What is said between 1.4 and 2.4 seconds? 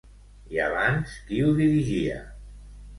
ho dirigia?